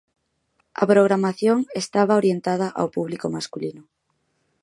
A 0.81 0.83
programación 0.91 1.57
estaba 1.83 2.19
orientada 2.21 2.67
ao 2.79 2.87
público 2.95 3.27
masculino. 3.35 3.83